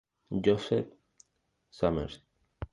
[0.43, 0.89] Joseph
[1.69, 2.25] Sommers